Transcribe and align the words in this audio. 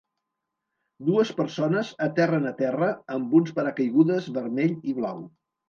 Dues 1.09 1.31
persones 1.41 1.91
aterren 2.07 2.49
a 2.53 2.55
terra 2.63 2.89
amb 3.19 3.39
uns 3.43 3.55
paracaigudes 3.61 4.33
vermell 4.41 4.77
i 4.93 5.01
blau. 5.05 5.25